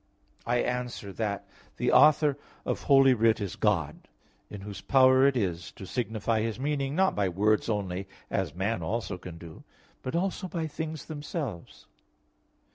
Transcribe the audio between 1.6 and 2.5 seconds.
The author